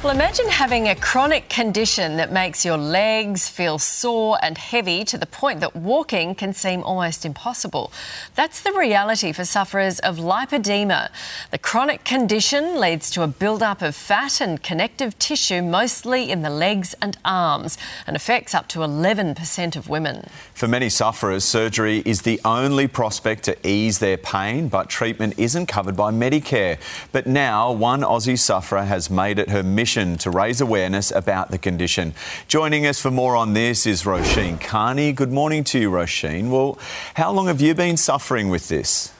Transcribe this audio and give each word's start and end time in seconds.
Well, 0.00 0.14
imagine 0.14 0.46
having 0.46 0.86
a 0.86 0.94
chronic 0.94 1.48
condition 1.48 2.18
that 2.18 2.30
makes 2.30 2.64
your 2.64 2.76
legs 2.76 3.48
feel 3.48 3.80
sore 3.80 4.38
and 4.40 4.56
heavy 4.56 5.02
to 5.02 5.18
the 5.18 5.26
point 5.26 5.58
that 5.58 5.74
walking 5.74 6.36
can 6.36 6.52
seem 6.52 6.84
almost 6.84 7.26
impossible. 7.26 7.90
That's 8.36 8.60
the 8.62 8.70
reality 8.74 9.32
for 9.32 9.44
sufferers 9.44 9.98
of 9.98 10.18
lipedema. 10.18 11.08
The 11.50 11.58
chronic 11.58 12.04
condition 12.04 12.78
leads 12.78 13.10
to 13.10 13.24
a 13.24 13.26
build-up 13.26 13.82
of 13.82 13.96
fat 13.96 14.40
and 14.40 14.62
connective 14.62 15.18
tissue, 15.18 15.62
mostly 15.62 16.30
in 16.30 16.42
the 16.42 16.50
legs 16.50 16.94
and 17.02 17.18
arms, 17.24 17.76
and 18.06 18.14
affects 18.14 18.54
up 18.54 18.68
to 18.68 18.78
11% 18.78 19.74
of 19.74 19.88
women. 19.88 20.28
For 20.54 20.68
many 20.68 20.90
sufferers, 20.90 21.42
surgery 21.42 22.04
is 22.06 22.22
the 22.22 22.40
only 22.44 22.86
prospect 22.86 23.42
to 23.46 23.66
ease 23.66 23.98
their 23.98 24.16
pain, 24.16 24.68
but 24.68 24.88
treatment 24.88 25.34
isn't 25.36 25.66
covered 25.66 25.96
by 25.96 26.12
Medicare. 26.12 26.78
But 27.10 27.26
now, 27.26 27.72
one 27.72 28.02
Aussie 28.02 28.38
sufferer 28.38 28.84
has 28.84 29.10
made 29.10 29.40
it 29.40 29.48
her 29.48 29.64
mission 29.64 29.87
to 29.88 30.30
raise 30.30 30.60
awareness 30.60 31.10
about 31.10 31.50
the 31.50 31.56
condition. 31.56 32.12
Joining 32.46 32.84
us 32.84 33.00
for 33.00 33.10
more 33.10 33.34
on 33.36 33.54
this 33.54 33.86
is 33.86 34.02
Roisin 34.02 34.60
Carney. 34.60 35.12
Good 35.12 35.32
morning 35.32 35.64
to 35.64 35.78
you, 35.78 35.90
Roisin. 35.90 36.50
Well, 36.50 36.78
how 37.14 37.32
long 37.32 37.46
have 37.46 37.62
you 37.62 37.74
been 37.74 37.96
suffering 37.96 38.50
with 38.50 38.68
this? 38.68 39.12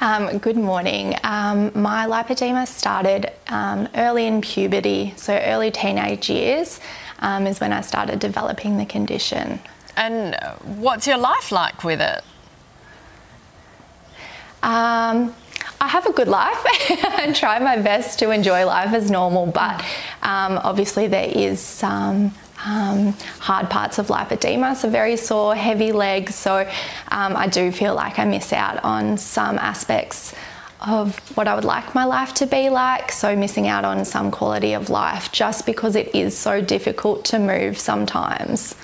Um, 0.00 0.38
good 0.38 0.56
morning. 0.56 1.14
Um, 1.22 1.70
my 1.74 2.06
lipedema 2.06 2.66
started 2.66 3.30
um, 3.48 3.88
early 3.94 4.26
in 4.26 4.40
puberty, 4.40 5.12
so 5.16 5.34
early 5.36 5.70
teenage 5.70 6.30
years 6.30 6.80
um, 7.18 7.46
is 7.46 7.60
when 7.60 7.74
I 7.74 7.82
started 7.82 8.18
developing 8.18 8.78
the 8.78 8.86
condition. 8.86 9.60
And 9.96 10.34
what's 10.64 11.06
your 11.06 11.18
life 11.18 11.52
like 11.52 11.84
with 11.84 12.00
it? 12.00 12.24
Um, 14.62 15.34
I 15.86 15.88
have 15.90 16.06
a 16.06 16.12
good 16.12 16.26
life 16.26 16.66
and 17.20 17.36
try 17.36 17.60
my 17.60 17.76
best 17.76 18.18
to 18.18 18.32
enjoy 18.32 18.66
life 18.66 18.92
as 18.92 19.08
normal, 19.08 19.46
but 19.46 19.84
um, 20.20 20.58
obviously 20.64 21.06
there 21.06 21.28
is 21.28 21.60
some 21.60 22.34
um, 22.64 23.12
hard 23.38 23.70
parts 23.70 24.00
of 24.00 24.08
lipedema, 24.08 24.74
so 24.74 24.90
very 24.90 25.16
sore, 25.16 25.54
heavy 25.54 25.92
legs. 25.92 26.34
So 26.34 26.68
um, 27.12 27.36
I 27.36 27.46
do 27.46 27.70
feel 27.70 27.94
like 27.94 28.18
I 28.18 28.24
miss 28.24 28.52
out 28.52 28.82
on 28.82 29.16
some 29.16 29.58
aspects 29.58 30.34
of 30.80 31.16
what 31.36 31.46
I 31.46 31.54
would 31.54 31.64
like 31.64 31.94
my 31.94 32.04
life 32.04 32.34
to 32.34 32.46
be 32.46 32.68
like. 32.68 33.12
So 33.12 33.36
missing 33.36 33.68
out 33.68 33.84
on 33.84 34.04
some 34.04 34.32
quality 34.32 34.72
of 34.72 34.90
life 34.90 35.30
just 35.30 35.66
because 35.66 35.94
it 35.94 36.12
is 36.16 36.36
so 36.36 36.60
difficult 36.60 37.24
to 37.26 37.38
move 37.38 37.78
sometimes. 37.78 38.74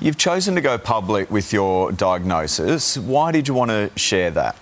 You've 0.00 0.16
chosen 0.16 0.54
to 0.54 0.60
go 0.60 0.78
public 0.78 1.28
with 1.28 1.52
your 1.52 1.90
diagnosis. 1.90 2.96
Why 2.96 3.32
did 3.32 3.48
you 3.48 3.54
want 3.54 3.72
to 3.72 3.90
share 3.96 4.30
that? 4.30 4.54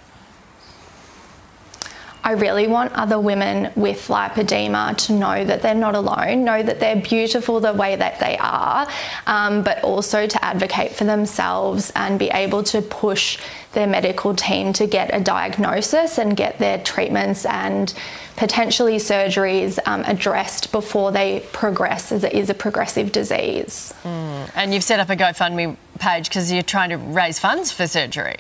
I 2.29 2.33
really 2.33 2.67
want 2.67 2.93
other 2.93 3.19
women 3.19 3.73
with 3.75 4.09
lipedema 4.09 4.95
to 5.07 5.15
know 5.15 5.47
that 5.47 5.62
they're 5.62 5.75
not 5.75 5.95
alone, 5.95 6.45
know 6.45 6.62
that 6.62 6.79
they're 6.79 7.01
beautiful 7.01 7.59
the 7.59 7.73
way 7.73 7.97
that 7.97 8.20
they 8.20 8.37
are, 8.37 8.87
um, 9.27 9.62
but 9.62 9.83
also 9.83 10.27
to 10.27 10.45
advocate 10.45 10.93
for 10.93 11.05
themselves 11.05 11.91
and 11.97 12.19
be 12.19 12.29
able 12.29 12.62
to 12.65 12.83
push 12.83 13.39
their 13.73 13.87
medical 13.87 14.35
team 14.35 14.75
to 14.75 14.87
get 14.87 15.15
a 15.15 15.20
diagnosis 15.20 16.19
and 16.19 16.37
get 16.37 16.59
their 16.59 16.77
treatments 16.77 17.47
and 17.47 17.95
potentially 18.37 18.97
surgeries 18.97 19.79
um, 19.87 20.03
addressed 20.05 20.70
before 20.70 21.11
they 21.11 21.41
progress 21.55 22.13
as 22.13 22.25
it 22.25 22.35
is 22.35 22.51
a 22.51 22.55
progressive 22.55 23.11
disease. 23.11 23.95
Mm. 24.05 24.51
And 24.55 24.75
you've 24.75 24.85
set 24.85 25.01
up 25.01 25.09
a 25.09 25.17
GoFundMe 25.17 25.79
page 25.98 26.29
because 26.29 26.53
you're 26.53 26.63
trying 26.63 26.91
to 26.91 26.98
raise 26.98 27.39
funds 27.39 27.73
for 27.73 27.87
surgery. 27.87 28.37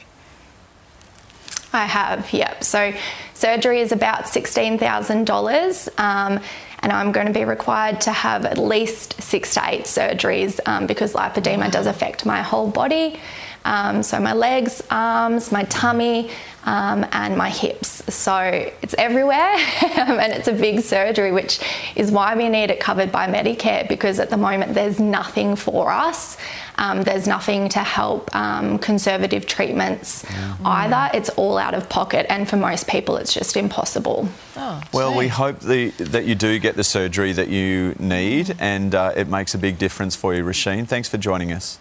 I 1.72 1.84
have, 1.86 2.32
yep. 2.32 2.64
So 2.64 2.92
surgery 3.34 3.80
is 3.80 3.92
about 3.92 4.24
$16,000. 4.24 6.00
Um, 6.00 6.40
and 6.80 6.92
I'm 6.92 7.12
going 7.12 7.26
to 7.26 7.32
be 7.32 7.44
required 7.44 8.00
to 8.02 8.12
have 8.12 8.44
at 8.44 8.56
least 8.56 9.20
six 9.20 9.54
to 9.54 9.62
eight 9.68 9.84
surgeries 9.84 10.60
um, 10.66 10.86
because 10.86 11.12
lipedema 11.12 11.70
does 11.70 11.86
affect 11.86 12.24
my 12.24 12.42
whole 12.42 12.70
body. 12.70 13.20
Um, 13.68 14.02
so 14.02 14.18
my 14.18 14.32
legs, 14.32 14.82
arms, 14.90 15.52
my 15.52 15.64
tummy, 15.64 16.30
um, 16.64 17.06
and 17.12 17.36
my 17.36 17.50
hips. 17.50 18.02
So 18.12 18.38
it's 18.82 18.94
everywhere 18.96 19.36
and 19.96 20.32
it's 20.32 20.48
a 20.48 20.52
big 20.52 20.80
surgery, 20.80 21.32
which 21.32 21.60
is 21.94 22.10
why 22.10 22.34
we 22.34 22.48
need 22.48 22.70
it 22.70 22.80
covered 22.80 23.12
by 23.12 23.26
Medicare 23.26 23.86
because 23.86 24.18
at 24.18 24.30
the 24.30 24.38
moment 24.38 24.72
there's 24.72 24.98
nothing 24.98 25.54
for 25.54 25.90
us. 25.90 26.38
Um, 26.76 27.02
there's 27.02 27.26
nothing 27.26 27.68
to 27.70 27.80
help 27.80 28.34
um, 28.34 28.78
conservative 28.78 29.46
treatments 29.46 30.24
yeah. 30.30 30.56
either. 30.64 31.16
It's 31.16 31.28
all 31.30 31.58
out 31.58 31.74
of 31.74 31.88
pocket, 31.88 32.24
and 32.30 32.48
for 32.48 32.56
most 32.56 32.86
people, 32.86 33.16
it's 33.16 33.34
just 33.34 33.56
impossible. 33.56 34.28
Oh, 34.56 34.80
well, 34.92 35.12
we 35.16 35.26
hope 35.26 35.58
the, 35.58 35.90
that 35.90 36.24
you 36.24 36.36
do 36.36 36.60
get 36.60 36.76
the 36.76 36.84
surgery 36.84 37.32
that 37.32 37.48
you 37.48 37.96
need, 37.98 38.54
and 38.60 38.94
uh, 38.94 39.12
it 39.16 39.26
makes 39.26 39.54
a 39.54 39.58
big 39.58 39.76
difference 39.76 40.14
for 40.14 40.34
you, 40.34 40.44
Roisin. 40.44 40.86
Thanks 40.86 41.08
for 41.08 41.18
joining 41.18 41.52
us. 41.52 41.80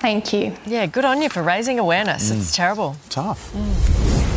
Thank 0.00 0.32
you. 0.32 0.54
Yeah, 0.64 0.86
good 0.86 1.04
on 1.04 1.20
you 1.20 1.28
for 1.28 1.42
raising 1.42 1.78
awareness. 1.78 2.30
Mm. 2.30 2.38
It's 2.38 2.56
terrible. 2.56 2.96
Tough. 3.10 3.52
Mm. 3.52 4.29